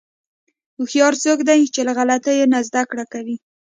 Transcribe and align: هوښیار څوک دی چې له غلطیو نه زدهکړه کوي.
هوښیار 0.77 1.13
څوک 1.23 1.39
دی 1.49 1.61
چې 1.73 1.81
له 1.87 1.91
غلطیو 1.97 2.49
نه 2.53 2.59
زدهکړه 2.67 3.05
کوي. 3.13 3.35